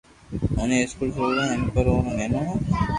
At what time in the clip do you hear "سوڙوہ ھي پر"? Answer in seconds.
1.15-1.85